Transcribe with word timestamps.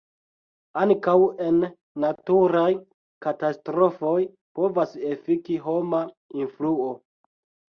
Ankaŭ 0.83 1.13
en 1.47 1.59
naturaj 2.05 2.71
katastrofoj 3.27 4.17
povas 4.61 4.97
efiki 5.13 5.59
homa 5.69 6.01
influo. 6.45 6.91